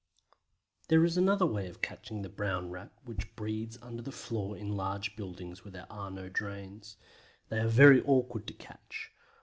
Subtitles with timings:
[0.87, 4.75] There is another way of catching the Brown Rat which breeds under the floor in
[4.75, 6.97] large buildings where there are no drains.
[7.49, 9.11] They are very awkward to catch.